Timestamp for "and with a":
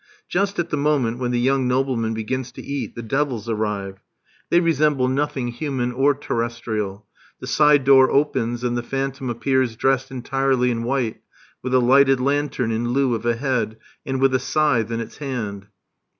14.03-14.39